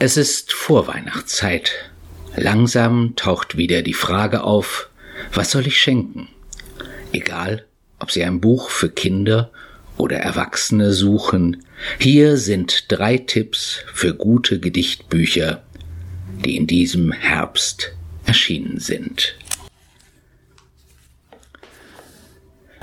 [0.00, 1.72] Es ist Vorweihnachtszeit.
[2.36, 4.90] Langsam taucht wieder die Frage auf,
[5.32, 6.28] was soll ich schenken?
[7.10, 7.64] Egal,
[7.98, 9.50] ob Sie ein Buch für Kinder
[9.96, 11.64] oder Erwachsene suchen,
[11.98, 15.64] hier sind drei Tipps für gute Gedichtbücher,
[16.44, 17.92] die in diesem Herbst
[18.24, 19.34] erschienen sind.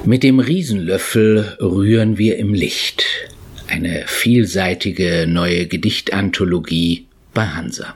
[0.08, 3.04] Mit dem Riesenlöffel rühren wir im Licht.
[3.68, 7.95] Eine vielseitige neue Gedichtanthologie bei Hansa.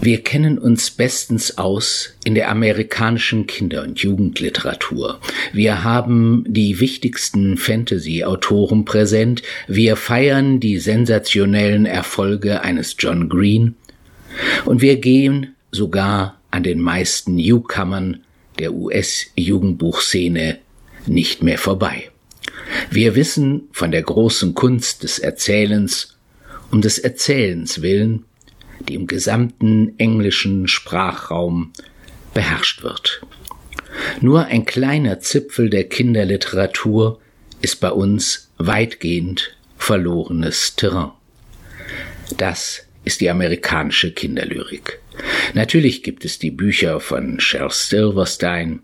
[0.00, 5.20] Wir kennen uns bestens aus in der amerikanischen Kinder- und Jugendliteratur.
[5.52, 9.42] Wir haben die wichtigsten Fantasy-Autoren präsent.
[9.68, 13.74] Wir feiern die sensationellen Erfolge eines John Green.
[14.64, 18.20] Und wir gehen sogar an den meisten Newcomern
[18.60, 20.58] der US-Jugendbuchszene
[21.06, 22.10] nicht mehr vorbei.
[22.90, 26.16] Wir wissen von der großen Kunst des Erzählens
[26.70, 28.24] um des Erzählens willen,
[28.88, 31.72] die im gesamten englischen Sprachraum
[32.32, 33.22] beherrscht wird.
[34.20, 37.20] Nur ein kleiner Zipfel der Kinderliteratur
[37.60, 41.10] ist bei uns weitgehend verlorenes Terrain.
[42.36, 45.00] Das ist die amerikanische Kinderlyrik.
[45.54, 48.80] Natürlich gibt es die Bücher von Charles Silverstein,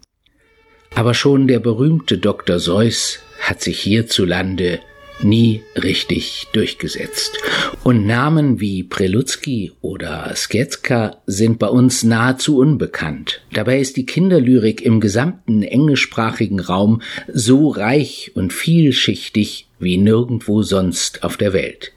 [0.94, 2.58] aber schon der berühmte Dr.
[2.58, 4.80] Seuss hat sich hierzulande
[5.22, 7.38] nie richtig durchgesetzt.
[7.82, 13.42] Und Namen wie Prelutsky oder Sketzka sind bei uns nahezu unbekannt.
[13.52, 21.22] Dabei ist die Kinderlyrik im gesamten englischsprachigen Raum so reich und vielschichtig wie nirgendwo sonst
[21.22, 21.92] auf der Welt.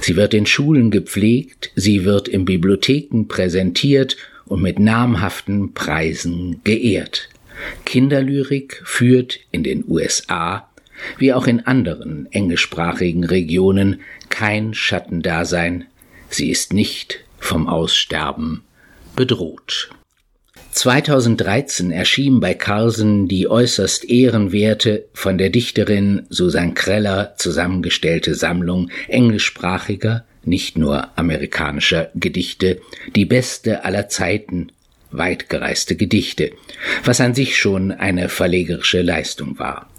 [0.00, 4.16] Sie wird in Schulen gepflegt, sie wird in Bibliotheken präsentiert
[4.46, 7.28] und mit namhaften Preisen geehrt.
[7.84, 10.68] Kinderlyrik führt in den USA
[11.18, 15.86] wie auch in anderen englischsprachigen Regionen kein Schattendasein,
[16.28, 18.62] sie ist nicht vom Aussterben
[19.16, 19.90] bedroht.
[20.72, 30.24] 2013 erschien bei Carlsen die äußerst ehrenwerte, von der Dichterin Susan Kreller zusammengestellte Sammlung englischsprachiger,
[30.44, 32.80] nicht nur amerikanischer Gedichte,
[33.14, 34.72] die beste aller Zeiten,
[35.10, 36.52] weitgereiste Gedichte,
[37.04, 39.90] was an sich schon eine verlegerische Leistung war.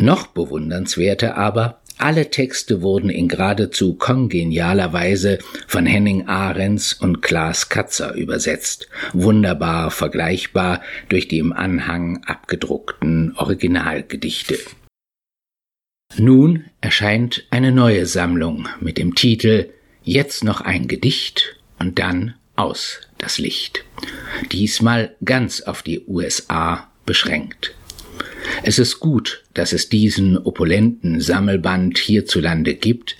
[0.00, 7.68] Noch bewundernswerter aber, alle Texte wurden in geradezu kongenialer Weise von Henning Ahrens und Klaas
[7.68, 14.58] Katzer übersetzt, wunderbar vergleichbar durch die im Anhang abgedruckten Originalgedichte.
[16.16, 19.70] Nun erscheint eine neue Sammlung mit dem Titel
[20.02, 23.84] Jetzt noch ein Gedicht und dann aus das Licht.
[24.50, 27.74] Diesmal ganz auf die USA beschränkt.
[28.62, 33.16] Es ist gut, dass es diesen opulenten Sammelband hierzulande gibt,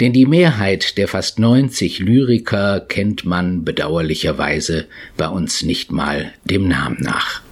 [0.00, 6.68] denn die Mehrheit der fast 90 Lyriker kennt man bedauerlicherweise bei uns nicht mal dem
[6.68, 7.42] Namen nach.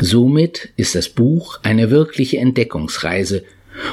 [0.00, 3.44] Somit ist das Buch eine wirkliche Entdeckungsreise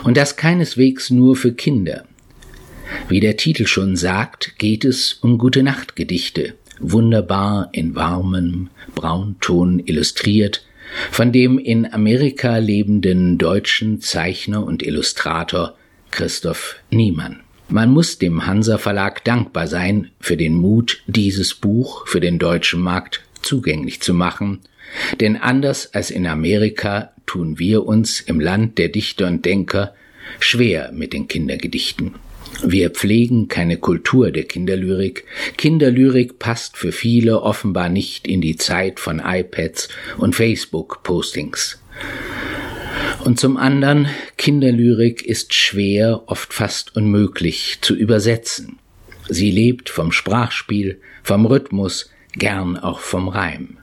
[0.04, 2.06] und das keineswegs nur für Kinder.
[3.10, 10.64] Wie der Titel schon sagt, geht es um gute Nachtgedichte, wunderbar in warmem Braunton illustriert,
[11.12, 15.76] von dem in Amerika lebenden deutschen Zeichner und Illustrator
[16.12, 17.42] Christoph Niemann.
[17.70, 22.80] Man muss dem Hansa Verlag dankbar sein für den Mut, dieses Buch für den deutschen
[22.80, 24.60] Markt zugänglich zu machen,
[25.20, 29.94] denn anders als in Amerika tun wir uns im Land der Dichter und Denker
[30.40, 32.16] schwer mit den Kindergedichten.
[32.64, 35.26] Wir pflegen keine Kultur der Kinderlyrik.
[35.58, 41.80] Kinderlyrik passt für viele offenbar nicht in die Zeit von iPads und Facebook-Postings.
[43.24, 48.80] Und zum anderen, Kinderlyrik ist schwer, oft fast unmöglich zu übersetzen.
[49.30, 53.78] Sie lebt vom Sprachspiel, vom Rhythmus, gern auch vom Reim.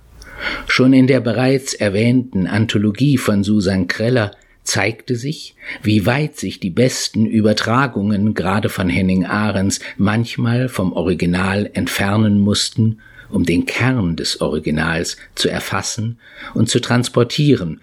[0.67, 4.33] Schon in der bereits erwähnten Anthologie von Susan Kreller
[4.65, 11.71] zeigte sich, wie weit sich die besten Übertragungen gerade von Henning Ahrens manchmal vom Original
[11.75, 12.99] entfernen mussten,
[13.31, 16.19] um den Kern des Originals zu erfassen
[16.55, 17.81] und zu transportieren,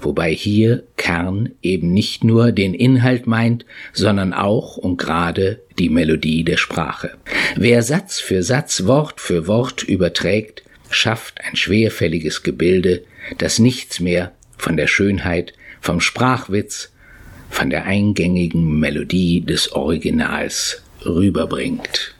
[0.00, 6.44] wobei hier Kern eben nicht nur den Inhalt meint, sondern auch und gerade die Melodie
[6.44, 7.12] der Sprache.
[7.56, 13.04] Wer Satz für Satz, Wort für Wort überträgt, schafft ein schwerfälliges Gebilde,
[13.38, 16.92] das nichts mehr von der Schönheit vom Sprachwitz,
[17.48, 22.14] von der eingängigen Melodie des Originals rüberbringt.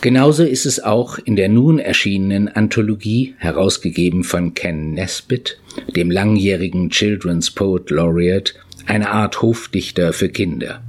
[0.00, 5.58] Genauso ist es auch in der nun erschienenen Anthologie, herausgegeben von Ken Nesbitt,
[5.96, 8.54] dem langjährigen Children's Poet Laureate,
[8.86, 10.84] eine Art Hofdichter für Kinder.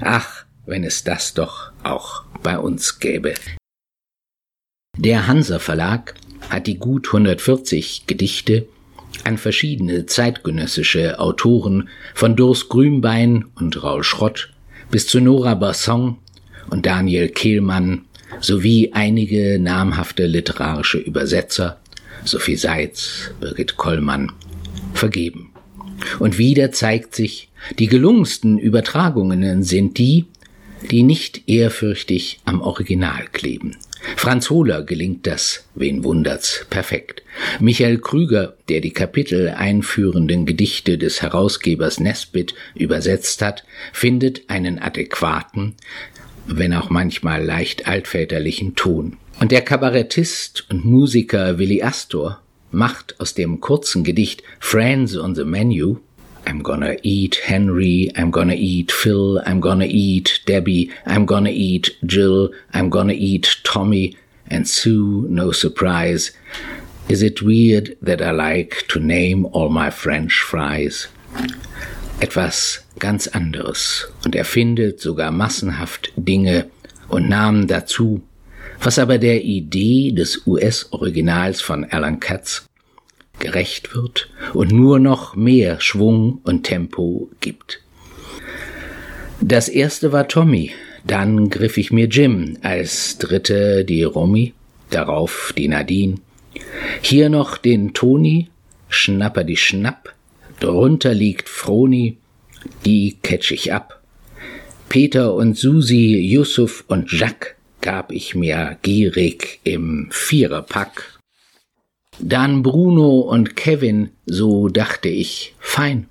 [0.00, 3.34] Ach, wenn es das doch auch bei uns gäbe.
[4.96, 6.14] Der Hansa Verlag
[6.48, 8.66] hat die gut 140 Gedichte
[9.24, 14.50] an verschiedene zeitgenössische Autoren von Durs Grünbein und Raul Schrott
[14.90, 16.18] bis zu Nora Basson
[16.70, 18.02] und Daniel Kehlmann
[18.40, 21.80] sowie einige namhafte literarische Übersetzer,
[22.24, 24.32] Sophie Seitz, Birgit Kollmann,
[24.94, 25.50] vergeben.
[26.18, 27.48] Und wieder zeigt sich,
[27.78, 30.26] die gelungensten Übertragungen sind die,
[30.90, 33.76] die nicht ehrfürchtig am Original kleben.
[34.14, 37.22] Franz Hohler gelingt das, wen wundert's, perfekt.
[37.58, 45.74] Michael Krüger, der die Kapitel einführenden Gedichte des Herausgebers Nesbit übersetzt hat, findet einen adäquaten,
[46.46, 49.16] wenn auch manchmal leicht altväterlichen Ton.
[49.40, 55.44] Und der Kabarettist und Musiker Willi Astor macht aus dem kurzen Gedicht Friends on the
[55.44, 55.98] Menu
[56.46, 61.90] I'm gonna eat Henry, I'm gonna eat Phil, I'm gonna eat Debbie, I'm gonna eat
[62.06, 64.16] Jill, I'm gonna eat Tommy,
[64.48, 66.30] and Sue, no surprise.
[67.08, 71.08] Is it weird that I like to name all my French fries?
[72.20, 76.70] Etwas ganz anderes und er findet sogar massenhaft Dinge
[77.08, 78.22] und Namen dazu,
[78.80, 82.66] was aber der Idee des US-Originals von Alan Katz
[83.38, 87.82] gerecht wird und nur noch mehr Schwung und Tempo gibt.
[89.40, 90.72] Das erste war Tommy,
[91.04, 94.54] dann griff ich mir Jim, als dritte die Romy,
[94.90, 96.16] darauf die Nadine,
[97.02, 98.48] hier noch den Toni,
[98.88, 100.14] Schnapper die Schnapp,
[100.60, 102.16] drunter liegt Froni,
[102.84, 104.02] die catch ich ab.
[104.88, 111.15] Peter und Susi, Yusuf und Jacques gab ich mir gierig im Viererpack.
[112.18, 116.08] Dann Bruno und Kevin, so dachte ich, fein.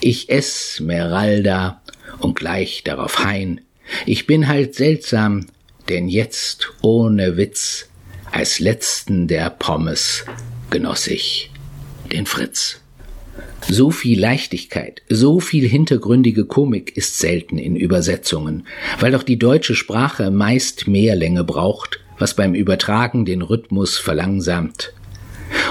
[0.00, 1.80] Ich ess Meralda
[2.18, 3.60] und gleich darauf Hein.
[4.06, 5.46] Ich bin halt seltsam,
[5.88, 7.88] denn jetzt ohne Witz,
[8.30, 10.24] als letzten der Pommes
[10.70, 11.50] genoss ich
[12.10, 12.80] den Fritz.
[13.68, 18.66] So viel Leichtigkeit, so viel hintergründige Komik ist selten in Übersetzungen,
[18.98, 24.92] weil doch die deutsche Sprache meist mehr Länge braucht, was beim Übertragen den Rhythmus verlangsamt.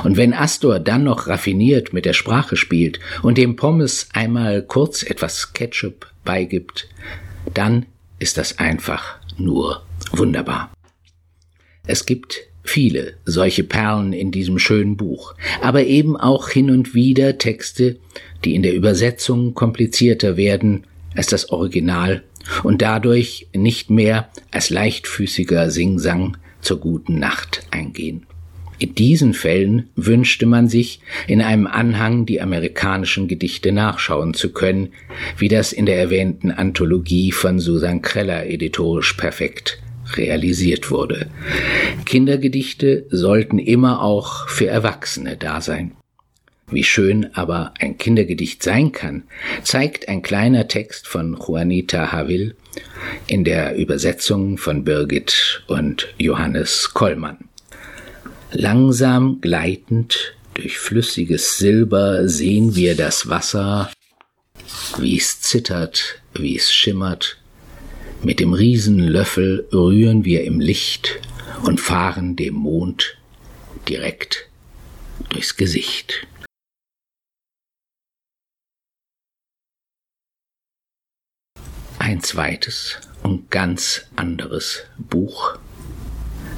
[0.03, 5.03] Und wenn Astor dann noch raffiniert mit der Sprache spielt und dem Pommes einmal kurz
[5.03, 6.87] etwas Ketchup beigibt,
[7.53, 7.85] dann
[8.19, 10.71] ist das einfach nur wunderbar.
[11.85, 17.37] Es gibt viele solche Perlen in diesem schönen Buch, aber eben auch hin und wieder
[17.37, 17.97] Texte,
[18.45, 20.85] die in der Übersetzung komplizierter werden
[21.15, 22.23] als das Original
[22.63, 28.25] und dadurch nicht mehr als leichtfüßiger Singsang zur guten Nacht eingehen.
[28.81, 34.89] In diesen Fällen wünschte man sich, in einem Anhang die amerikanischen Gedichte nachschauen zu können,
[35.37, 39.77] wie das in der erwähnten Anthologie von Susan Kreller editorisch perfekt
[40.15, 41.29] realisiert wurde.
[42.05, 45.91] Kindergedichte sollten immer auch für Erwachsene da sein.
[46.71, 49.25] Wie schön aber ein Kindergedicht sein kann,
[49.61, 52.55] zeigt ein kleiner Text von Juanita Havil
[53.27, 57.50] in der Übersetzung von Birgit und Johannes Kollmann.
[58.53, 63.89] Langsam gleitend durch flüssiges Silber sehen wir das Wasser,
[64.97, 67.37] wie es zittert, wie es schimmert.
[68.23, 71.21] Mit dem Riesenlöffel rühren wir im Licht
[71.63, 73.17] und fahren dem Mond
[73.87, 74.49] direkt
[75.29, 76.27] durchs Gesicht.
[81.99, 85.57] Ein zweites und ganz anderes Buch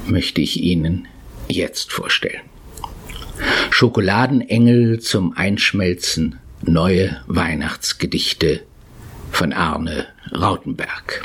[0.07, 1.07] möchte ich Ihnen
[1.47, 2.41] jetzt vorstellen.
[3.69, 8.61] Schokoladenengel zum Einschmelzen, neue Weihnachtsgedichte
[9.31, 11.23] von Arne Rautenberg.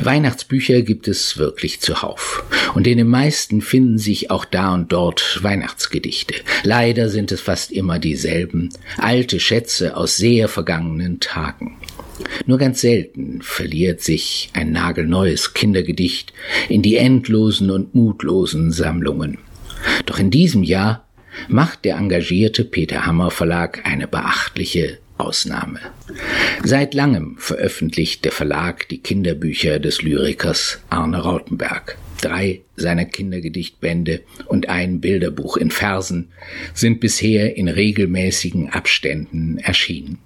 [0.00, 2.42] Weihnachtsbücher gibt es wirklich zuhauf.
[2.74, 6.34] Und in den meisten finden sich auch da und dort Weihnachtsgedichte.
[6.64, 11.76] Leider sind es fast immer dieselben, alte Schätze aus sehr vergangenen Tagen.
[12.46, 16.32] Nur ganz selten verliert sich ein nagelneues Kindergedicht
[16.68, 19.38] in die endlosen und mutlosen Sammlungen.
[20.06, 21.06] Doch in diesem Jahr
[21.48, 25.80] macht der engagierte Peter Hammer Verlag eine beachtliche Ausnahme.
[26.64, 31.96] Seit langem veröffentlicht der Verlag die Kinderbücher des Lyrikers Arne Rautenberg.
[32.20, 36.28] Drei seiner Kindergedichtbände und ein Bilderbuch in Versen
[36.72, 40.18] sind bisher in regelmäßigen Abständen erschienen.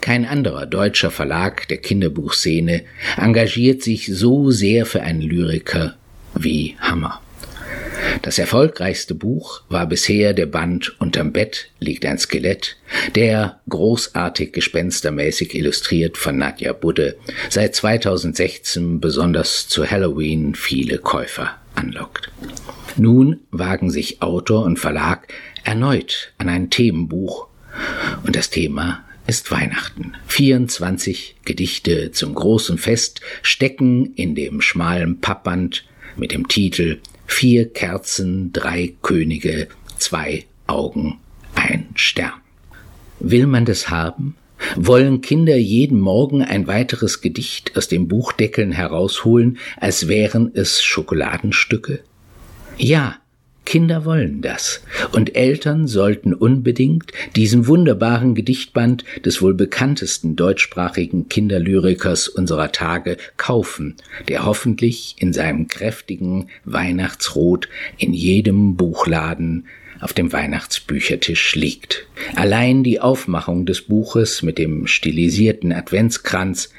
[0.00, 2.84] Kein anderer deutscher Verlag der Kinderbuchszene
[3.16, 5.96] engagiert sich so sehr für einen Lyriker
[6.34, 7.20] wie Hammer.
[8.22, 12.76] Das erfolgreichste Buch war bisher der Band Unterm Bett liegt ein Skelett,
[13.14, 17.16] der großartig gespenstermäßig illustriert von Nadja Budde
[17.50, 22.30] seit 2016 besonders zu Halloween viele Käufer anlockt.
[22.96, 25.26] Nun wagen sich Autor und Verlag
[25.64, 27.48] erneut an ein Themenbuch
[28.24, 30.14] und das Thema ist Weihnachten.
[30.26, 35.84] 24 Gedichte zum großen Fest stecken in dem schmalen Pappband
[36.16, 41.18] mit dem Titel Vier Kerzen, drei Könige, zwei Augen,
[41.54, 42.32] ein Stern.
[43.18, 44.36] Will man das haben?
[44.76, 52.00] Wollen Kinder jeden Morgen ein weiteres Gedicht aus den Buchdeckeln herausholen, als wären es Schokoladenstücke?
[52.76, 53.16] Ja,
[53.64, 62.28] Kinder wollen das, und Eltern sollten unbedingt diesen wunderbaren Gedichtband des wohl bekanntesten deutschsprachigen Kinderlyrikers
[62.28, 63.96] unserer Tage kaufen,
[64.28, 69.66] der hoffentlich in seinem kräftigen Weihnachtsrot in jedem Buchladen
[70.00, 72.06] auf dem Weihnachtsbüchertisch liegt.
[72.34, 76.70] Allein die Aufmachung des Buches mit dem stilisierten Adventskranz,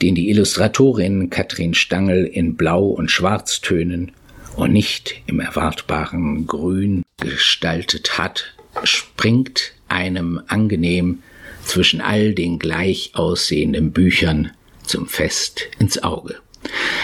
[0.00, 4.12] den die Illustratorin Katrin Stangl in Blau- und Schwarztönen
[4.56, 8.54] und nicht im erwartbaren Grün gestaltet hat,
[8.84, 11.22] springt einem angenehm
[11.64, 14.50] zwischen all den gleich aussehenden Büchern
[14.84, 16.36] zum Fest ins Auge.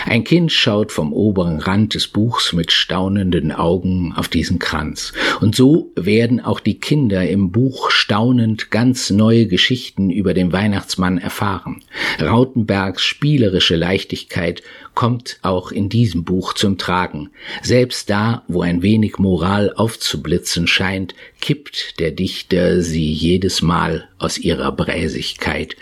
[0.07, 5.13] Ein Kind schaut vom oberen Rand des Buchs mit staunenden Augen auf diesen Kranz.
[5.41, 11.19] Und so werden auch die Kinder im Buch staunend ganz neue Geschichten über den Weihnachtsmann
[11.19, 11.83] erfahren.
[12.21, 14.63] Rautenbergs spielerische Leichtigkeit
[14.95, 17.31] kommt auch in diesem Buch zum Tragen.
[17.63, 24.39] Selbst da, wo ein wenig Moral aufzublitzen scheint, kippt der Dichter sie jedes Mal aus
[24.39, 25.77] ihrer Bräsigkeit,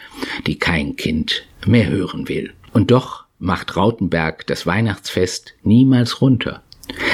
[0.47, 2.53] die kein Kind mehr hören will.
[2.73, 6.63] Und doch macht Rautenberg das Weihnachtsfest niemals runter.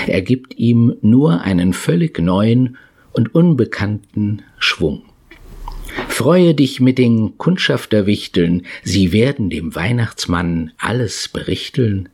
[0.07, 2.77] Er gibt ihm nur einen völlig neuen
[3.13, 5.03] und unbekannten Schwung.
[6.09, 12.09] Freue dich mit den Kundschafterwichteln, sie werden dem Weihnachtsmann alles berichteln,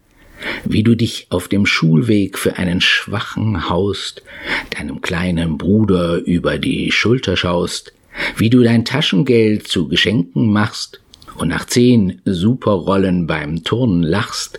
[0.64, 4.22] wie du dich auf dem Schulweg für einen Schwachen haust,
[4.70, 7.92] deinem kleinen Bruder über die Schulter schaust,
[8.36, 11.00] wie du dein Taschengeld zu Geschenken machst
[11.38, 14.58] und nach zehn Superrollen beim Turnen lachst,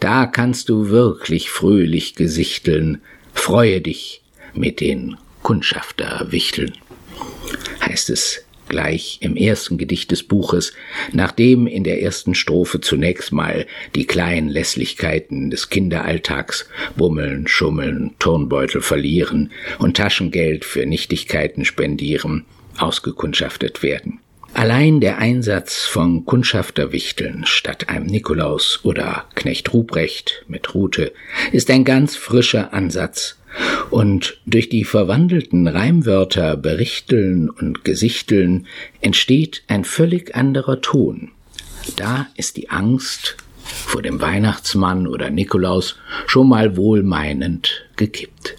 [0.00, 3.00] da kannst du wirklich fröhlich gesichteln,
[3.34, 4.22] freue dich
[4.54, 6.72] mit den Kundschafterwichteln.
[7.84, 10.72] Heißt es gleich im ersten Gedicht des Buches,
[11.12, 18.80] nachdem in der ersten Strophe zunächst mal die kleinen Lässlichkeiten des Kinderalltags Bummeln, Schummeln, Turnbeutel
[18.80, 22.44] verlieren und Taschengeld für Nichtigkeiten spendieren
[22.78, 24.21] ausgekundschaftet werden.
[24.54, 31.12] Allein der Einsatz von Kundschafterwichteln statt einem Nikolaus oder Knecht Ruprecht mit Rute
[31.52, 33.38] ist ein ganz frischer Ansatz.
[33.90, 38.66] Und durch die verwandelten Reimwörter berichteln und gesichteln
[39.00, 41.30] entsteht ein völlig anderer Ton.
[41.96, 48.56] Da ist die Angst vor dem Weihnachtsmann oder Nikolaus schon mal wohlmeinend gekippt.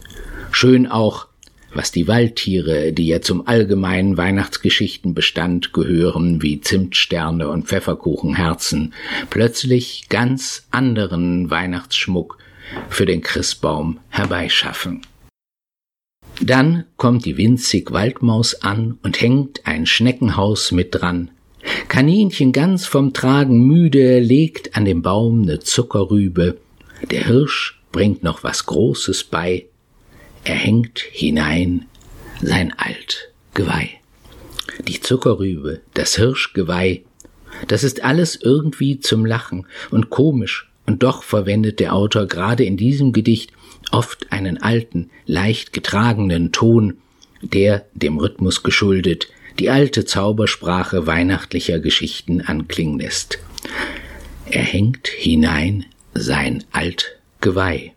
[0.52, 1.28] Schön auch,
[1.74, 8.94] was die Waldtiere, die ja zum allgemeinen Weihnachtsgeschichtenbestand gehören, wie Zimtsterne und Pfefferkuchenherzen,
[9.30, 12.38] plötzlich ganz anderen Weihnachtsschmuck
[12.90, 15.02] für den Christbaum herbeischaffen.
[16.42, 21.30] Dann kommt die winzig Waldmaus an und hängt ein Schneckenhaus mit dran.
[21.88, 26.58] Kaninchen ganz vom Tragen müde legt an dem Baum ne Zuckerrübe.
[27.12, 29.68] Der Hirsch bringt noch was Großes bei,
[30.44, 31.86] er hängt hinein
[32.42, 33.90] sein alt Geweih.
[34.88, 37.04] Die Zuckerrübe, das Hirschgeweih,
[37.68, 42.76] das ist alles irgendwie zum Lachen und komisch, und doch verwendet der Autor gerade in
[42.76, 43.52] diesem Gedicht
[43.92, 46.98] oft einen alten, leicht getragenen Ton,
[47.42, 49.28] der, dem Rhythmus geschuldet,
[49.60, 53.40] die alte Zaubersprache weihnachtlicher Geschichten anklingen lässt.
[54.50, 57.93] Er hängt hinein sein alt Geweih.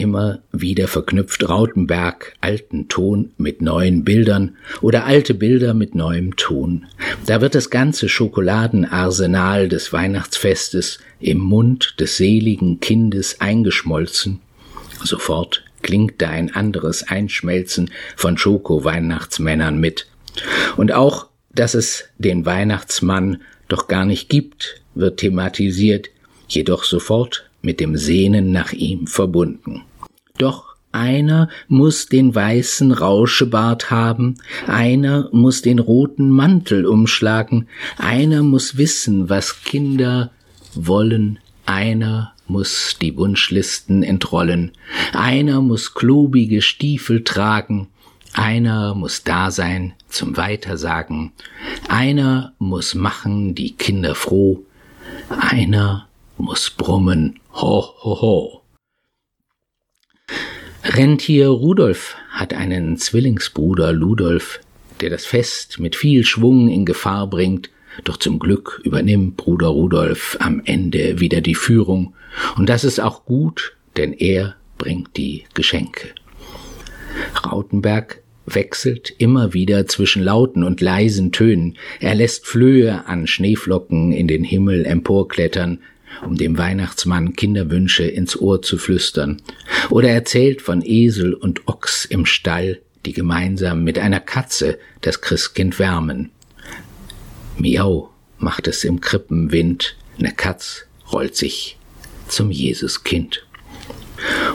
[0.00, 6.86] Immer wieder verknüpft Rautenberg alten Ton mit neuen Bildern oder alte Bilder mit neuem Ton.
[7.26, 14.40] Da wird das ganze Schokoladenarsenal des Weihnachtsfestes im Mund des seligen Kindes eingeschmolzen.
[15.04, 20.06] Sofort klingt da ein anderes Einschmelzen von Schoko-Weihnachtsmännern mit.
[20.78, 26.08] Und auch, dass es den Weihnachtsmann doch gar nicht gibt, wird thematisiert,
[26.48, 29.82] jedoch sofort mit dem Sehnen nach ihm verbunden.
[30.40, 37.68] Doch einer muss den weißen Rauschebart haben, einer muss den roten Mantel umschlagen,
[37.98, 40.30] einer muss wissen, was Kinder
[40.74, 44.72] wollen, einer muss die Wunschlisten entrollen,
[45.12, 47.88] einer muss klobige Stiefel tragen,
[48.32, 51.32] einer muss da sein zum Weitersagen,
[51.88, 54.64] einer muss machen die Kinder froh,
[55.38, 58.59] einer muss brummen, ho, ho, ho.
[60.82, 64.60] Rentier Rudolf hat einen Zwillingsbruder Ludolf,
[65.00, 67.70] der das Fest mit viel Schwung in Gefahr bringt,
[68.04, 72.14] doch zum Glück übernimmt Bruder Rudolf am Ende wieder die Führung,
[72.56, 76.08] und das ist auch gut, denn er bringt die Geschenke.
[77.44, 84.28] Rautenberg wechselt immer wieder zwischen lauten und leisen Tönen, er lässt Flöhe an Schneeflocken in
[84.28, 85.80] den Himmel emporklettern,
[86.24, 89.42] um dem Weihnachtsmann Kinderwünsche ins Ohr zu flüstern,
[89.88, 95.78] oder erzählt von Esel und Ochs im Stall, die gemeinsam mit einer Katze das Christkind
[95.78, 96.30] wärmen.
[97.56, 101.78] Miau macht es im Krippenwind, ne Katz rollt sich
[102.28, 103.46] zum Jesuskind.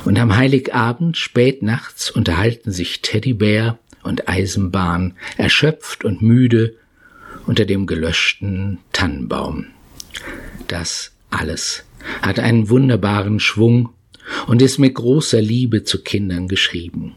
[0.05, 6.75] Und am Heiligabend spät nachts unterhalten sich Teddybär und Eisenbahn, erschöpft und müde,
[7.47, 9.67] unter dem gelöschten Tannenbaum.
[10.67, 11.85] Das alles
[12.21, 13.89] hat einen wunderbaren Schwung
[14.47, 17.15] und ist mit großer Liebe zu Kindern geschrieben.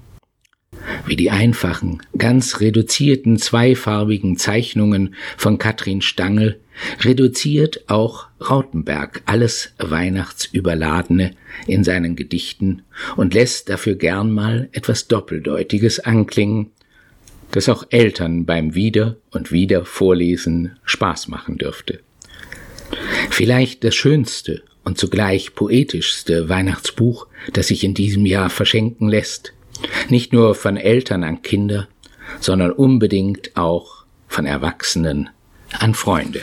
[1.07, 6.61] Wie die einfachen, ganz reduzierten zweifarbigen Zeichnungen von Katrin Stangl
[7.01, 11.33] reduziert auch Rautenberg alles Weihnachtsüberladene
[11.67, 12.83] in seinen Gedichten
[13.17, 16.71] und lässt dafür gern mal etwas Doppeldeutiges anklingen,
[17.51, 22.01] das auch Eltern beim Wieder und Wieder Vorlesen Spaß machen dürfte.
[23.30, 29.52] Vielleicht das schönste und zugleich poetischste Weihnachtsbuch, das sich in diesem Jahr verschenken lässt,
[30.09, 31.88] nicht nur von Eltern an Kinder,
[32.40, 35.30] sondern unbedingt auch von Erwachsenen
[35.78, 36.42] an Freunde.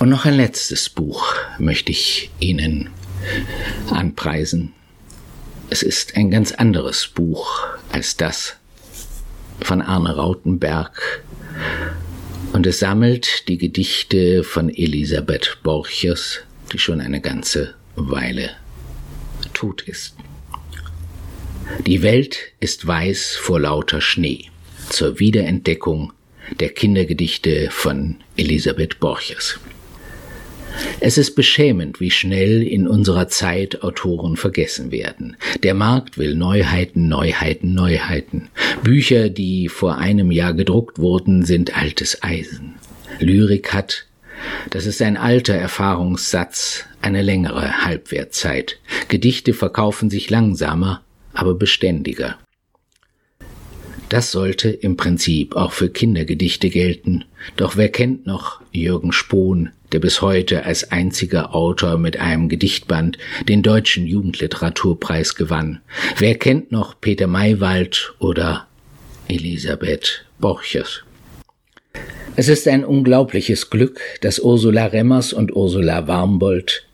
[0.00, 2.90] Und noch ein letztes Buch möchte ich Ihnen
[3.90, 4.72] anpreisen.
[5.70, 8.56] Es ist ein ganz anderes Buch als das
[9.60, 11.22] von Arne Rautenberg
[12.52, 16.40] und es sammelt die Gedichte von Elisabeth Borchers,
[16.72, 18.50] die schon eine ganze Weile
[19.52, 20.14] tot ist.
[21.86, 24.46] Die Welt ist weiß vor lauter Schnee
[24.88, 26.12] zur Wiederentdeckung
[26.60, 29.60] der Kindergedichte von Elisabeth Borchers.
[31.00, 35.36] Es ist beschämend, wie schnell in unserer Zeit Autoren vergessen werden.
[35.62, 38.48] Der Markt will Neuheiten, Neuheiten, Neuheiten.
[38.82, 42.74] Bücher, die vor einem Jahr gedruckt wurden, sind altes Eisen.
[43.20, 44.06] Lyrik hat,
[44.70, 48.78] das ist ein alter Erfahrungssatz, eine längere Halbwertzeit.
[49.08, 51.02] Gedichte verkaufen sich langsamer,
[51.32, 52.38] aber beständiger.
[54.08, 57.24] Das sollte im Prinzip auch für Kindergedichte gelten.
[57.56, 63.18] Doch wer kennt noch Jürgen Spohn, der bis heute als einziger Autor mit einem Gedichtband
[63.46, 65.80] den deutschen Jugendliteraturpreis gewann?
[66.16, 68.66] Wer kennt noch Peter Maywald oder
[69.28, 71.02] Elisabeth Borchers?
[72.36, 76.87] Es ist ein unglaubliches Glück, dass Ursula Remmers und Ursula Warmbold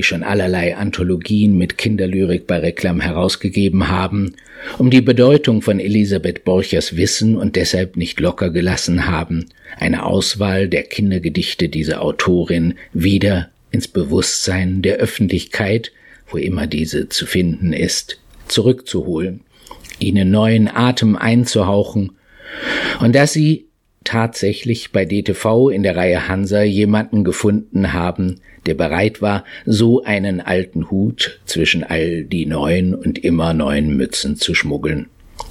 [0.00, 4.34] die schon allerlei Anthologien mit Kinderlyrik bei Reklam herausgegeben haben,
[4.78, 10.68] um die Bedeutung von Elisabeth Borchers wissen und deshalb nicht locker gelassen haben, eine Auswahl
[10.68, 15.92] der Kindergedichte dieser Autorin wieder ins Bewusstsein der Öffentlichkeit,
[16.30, 19.40] wo immer diese zu finden ist, zurückzuholen,
[19.98, 22.12] ihnen neuen Atem einzuhauchen.
[23.00, 23.66] Und dass sie
[24.04, 30.40] tatsächlich bei DTV in der Reihe Hansa jemanden gefunden haben, der bereit war, so einen
[30.40, 35.08] alten Hut zwischen all die neuen und immer neuen Mützen zu schmuggeln.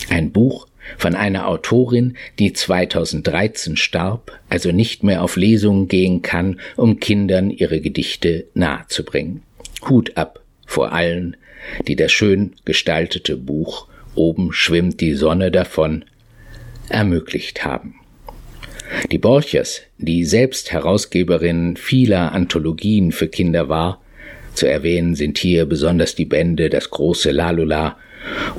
[0.09, 6.59] Ein Buch von einer Autorin, die 2013 starb, also nicht mehr auf Lesungen gehen kann,
[6.75, 9.43] um Kindern ihre Gedichte nahezubringen.
[9.87, 11.37] Hut ab vor allen,
[11.87, 16.03] die das schön gestaltete Buch Oben schwimmt die Sonne davon
[16.89, 17.98] ermöglicht haben.
[19.11, 24.01] Die Borchers, die selbst Herausgeberin vieler Anthologien für Kinder war,
[24.53, 27.97] zu erwähnen sind hier besonders die Bände Das große Lalula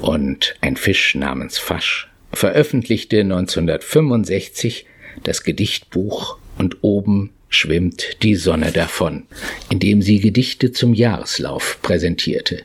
[0.01, 4.87] und Ein Fisch namens Fasch, veröffentlichte 1965
[5.25, 9.25] das Gedichtbuch und oben schwimmt die Sonne davon,
[9.69, 12.63] indem sie Gedichte zum Jahreslauf präsentierte.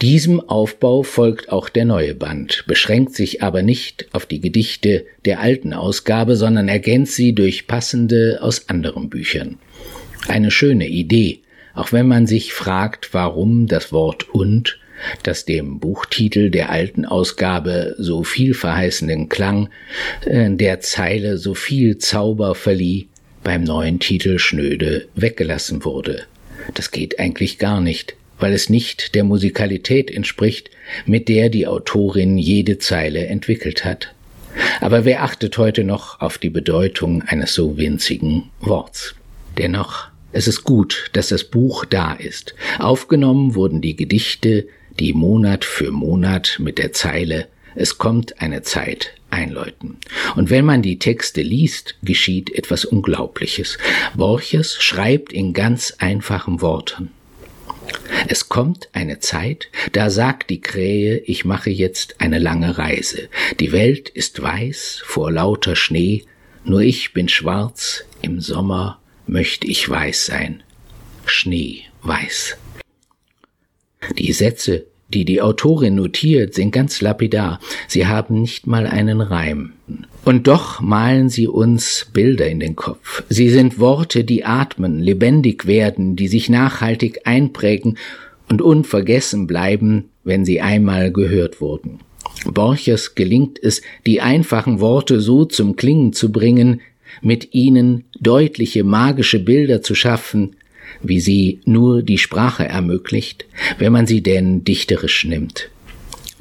[0.00, 5.40] Diesem Aufbau folgt auch der neue Band, beschränkt sich aber nicht auf die Gedichte der
[5.40, 9.58] alten Ausgabe, sondern ergänzt sie durch passende aus anderen Büchern.
[10.28, 11.40] Eine schöne Idee,
[11.74, 14.78] auch wenn man sich fragt, warum das Wort und
[15.24, 19.68] das dem Buchtitel der alten Ausgabe so vielverheißenden Klang
[20.24, 23.08] äh, der Zeile so viel Zauber verlieh,
[23.42, 26.24] beim neuen Titel schnöde weggelassen wurde.
[26.74, 30.70] Das geht eigentlich gar nicht, weil es nicht der Musikalität entspricht,
[31.06, 34.14] mit der die Autorin jede Zeile entwickelt hat.
[34.80, 39.14] Aber wer achtet heute noch auf die Bedeutung eines so winzigen Worts?
[39.58, 42.54] Dennoch, es ist gut, dass das Buch da ist.
[42.78, 44.66] Aufgenommen wurden die Gedichte,
[44.98, 49.98] die Monat für Monat mit der Zeile Es kommt eine Zeit einläuten.
[50.36, 53.78] Und wenn man die Texte liest, geschieht etwas Unglaubliches.
[54.14, 57.10] Borches schreibt in ganz einfachen Worten.
[58.28, 63.28] Es kommt eine Zeit, da sagt die Krähe, ich mache jetzt eine lange Reise.
[63.58, 66.24] Die Welt ist weiß vor lauter Schnee,
[66.64, 70.62] nur ich bin schwarz, im Sommer möchte ich weiß sein.
[71.26, 72.56] Schnee weiß.
[74.16, 77.60] Die Sätze, die die Autorin notiert, sind ganz lapidar.
[77.88, 79.72] Sie haben nicht mal einen Reim.
[80.24, 83.22] Und doch malen sie uns Bilder in den Kopf.
[83.28, 87.98] Sie sind Worte, die atmen, lebendig werden, die sich nachhaltig einprägen
[88.48, 91.98] und unvergessen bleiben, wenn sie einmal gehört wurden.
[92.44, 96.80] Borchers gelingt es, die einfachen Worte so zum Klingen zu bringen,
[97.20, 100.56] mit ihnen deutliche magische Bilder zu schaffen,
[101.02, 103.46] wie sie nur die Sprache ermöglicht,
[103.78, 105.70] wenn man sie denn dichterisch nimmt.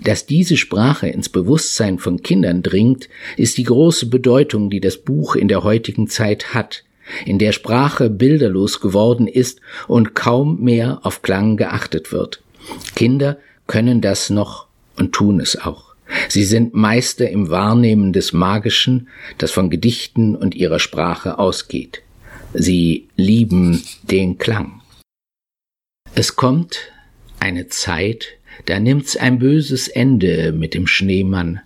[0.04, 5.36] Dass diese Sprache ins Bewusstsein von Kindern dringt, ist die große Bedeutung, die das Buch
[5.36, 6.84] in der heutigen Zeit hat,
[7.26, 12.42] in der Sprache bilderlos geworden ist und kaum mehr auf Klang geachtet wird.
[12.96, 13.38] Kinder
[13.68, 15.92] können das noch und tun es auch.
[16.28, 22.02] Sie sind Meister im Wahrnehmen des Magischen, das von Gedichten und ihrer Sprache ausgeht.
[22.54, 24.82] Sie lieben den Klang.
[26.16, 26.92] Es kommt
[27.40, 28.28] eine Zeit,
[28.66, 31.62] da nimmt's ein böses Ende mit dem Schneemann.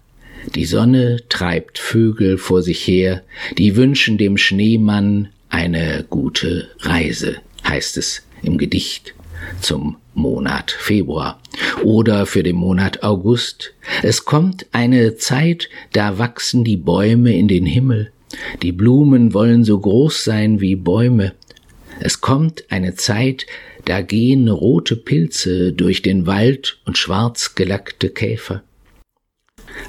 [0.53, 3.23] Die Sonne treibt Vögel vor sich her,
[3.57, 9.15] die wünschen dem Schneemann eine gute Reise, heißt es im Gedicht
[9.61, 11.41] zum Monat Februar
[11.83, 13.73] oder für den Monat August.
[14.03, 18.11] Es kommt eine Zeit, da wachsen die Bäume in den Himmel,
[18.61, 21.33] die Blumen wollen so groß sein wie Bäume.
[21.99, 23.45] Es kommt eine Zeit,
[23.85, 28.63] da gehen rote Pilze durch den Wald und schwarz gelackte Käfer.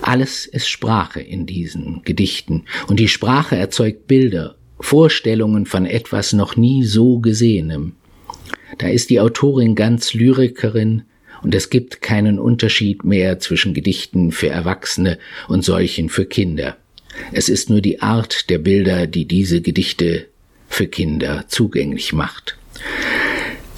[0.03, 6.57] Alles ist Sprache in diesen Gedichten, und die Sprache erzeugt Bilder, Vorstellungen von etwas noch
[6.57, 7.95] nie so Gesehenem.
[8.79, 11.03] Da ist die Autorin ganz Lyrikerin,
[11.43, 16.77] und es gibt keinen Unterschied mehr zwischen Gedichten für Erwachsene und solchen für Kinder.
[17.33, 20.27] Es ist nur die Art der Bilder, die diese Gedichte
[20.69, 22.57] für Kinder zugänglich macht.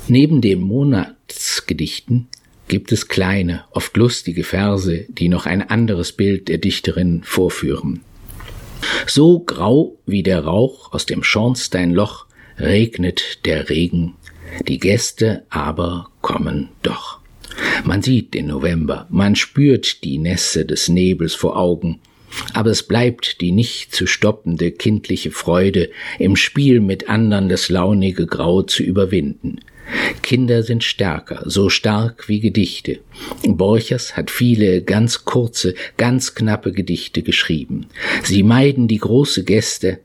[0.08, 2.28] Neben den Monatsgedichten
[2.68, 8.00] gibt es kleine, oft lustige Verse, die noch ein anderes Bild der Dichterin vorführen.
[9.06, 12.26] So grau wie der Rauch aus dem Schornsteinloch
[12.58, 14.14] regnet der Regen,
[14.66, 17.18] die Gäste aber kommen doch.
[17.84, 22.00] Man sieht den November, man spürt die Nässe des Nebels vor Augen,
[22.52, 28.26] aber es bleibt die nicht zu stoppende kindliche Freude, im Spiel mit andern das launige
[28.26, 29.60] Grau zu überwinden.
[30.22, 33.00] Kinder sind stärker, so stark wie Gedichte.
[33.46, 37.86] Borchers hat viele ganz kurze, ganz knappe Gedichte geschrieben.
[38.22, 40.00] Sie meiden die große Gäste,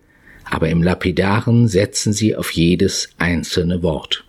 [0.46, 4.24] aber im Lapidaren setzen sie auf jedes einzelne Wort.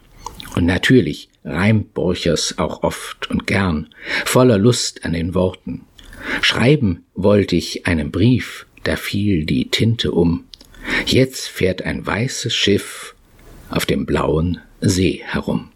[0.56, 3.88] Und natürlich reimt Borchers auch oft und gern,
[4.24, 5.82] voller Lust an den Worten.
[6.40, 10.44] Schreiben wollte ich einen Brief, da fiel die Tinte um.
[11.06, 13.14] Jetzt fährt ein weißes Schiff
[13.70, 15.70] auf dem blauen See herum.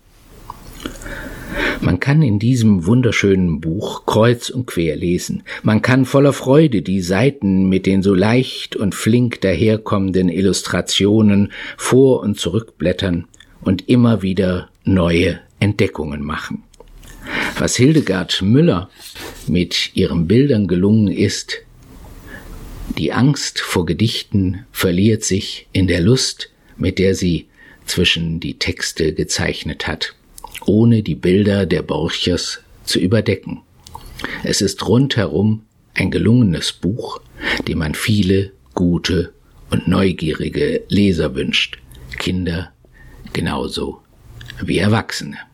[1.81, 5.43] Man kann in diesem wunderschönen Buch kreuz und quer lesen.
[5.63, 12.21] Man kann voller Freude die Seiten mit den so leicht und flink daherkommenden Illustrationen vor
[12.21, 13.27] und zurückblättern
[13.61, 16.65] und immer wieder neue Entdeckungen machen.
[17.59, 18.89] Was Hildegard Müller
[19.49, 21.59] mit ihren Bildern gelungen ist,
[22.97, 27.49] die Angst vor Gedichten verliert sich in der Lust, mit der sie
[27.85, 30.15] zwischen die Texte gezeichnet hat,
[30.67, 33.63] ohne die Bilder der Borchers zu überdecken.
[34.45, 35.63] Es ist rundherum
[35.95, 37.21] ein gelungenes Buch,
[37.67, 39.33] dem man viele gute
[39.71, 41.79] und neugierige Leser wünscht,
[42.19, 42.73] Kinder
[43.33, 44.01] genauso
[44.63, 45.48] wie Erwachsene.